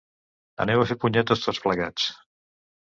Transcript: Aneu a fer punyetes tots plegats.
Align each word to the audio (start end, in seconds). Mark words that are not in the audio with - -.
Aneu 0.65 0.81
a 0.81 0.87
fer 0.93 0.97
punyetes 1.05 1.47
tots 1.47 1.63
plegats. 1.69 2.11